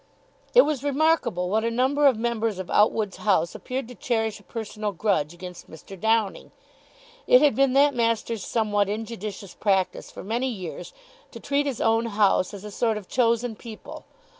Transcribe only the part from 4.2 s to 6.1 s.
a personal grudge against Mr.